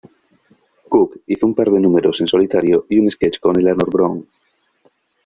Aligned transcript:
Cook 0.91 1.19
hizo 1.27 1.45
un 1.45 1.53
par 1.53 1.69
de 1.69 1.79
números 1.79 2.21
en 2.21 2.27
solitario 2.27 2.87
y 2.89 2.97
un 2.97 3.07
"sketch" 3.07 3.37
con 3.39 3.55
Eleanor 3.59 3.91
Bron. 3.91 4.27